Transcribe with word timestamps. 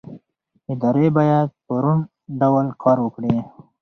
ادارې 0.71 1.07
باید 1.17 1.47
په 1.65 1.73
روڼ 1.83 1.97
ډول 2.39 2.65
کار 2.83 2.97
وکړي 3.01 3.33